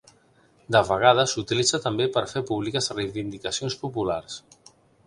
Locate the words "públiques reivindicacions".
2.51-3.79